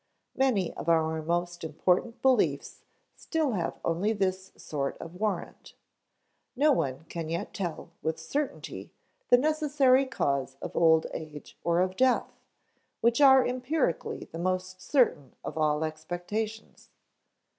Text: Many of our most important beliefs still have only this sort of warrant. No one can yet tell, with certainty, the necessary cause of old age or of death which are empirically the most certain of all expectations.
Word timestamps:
Many 0.35 0.73
of 0.73 0.89
our 0.89 1.21
most 1.21 1.63
important 1.63 2.23
beliefs 2.23 2.81
still 3.15 3.51
have 3.51 3.77
only 3.85 4.13
this 4.13 4.51
sort 4.57 4.97
of 4.97 5.19
warrant. 5.19 5.75
No 6.55 6.71
one 6.71 7.03
can 7.05 7.29
yet 7.29 7.53
tell, 7.53 7.91
with 8.01 8.17
certainty, 8.17 8.89
the 9.29 9.37
necessary 9.37 10.07
cause 10.07 10.57
of 10.59 10.75
old 10.75 11.05
age 11.13 11.55
or 11.63 11.81
of 11.81 11.95
death 11.95 12.31
which 13.01 13.21
are 13.21 13.45
empirically 13.45 14.25
the 14.31 14.39
most 14.39 14.81
certain 14.81 15.35
of 15.43 15.55
all 15.55 15.83
expectations. 15.83 16.89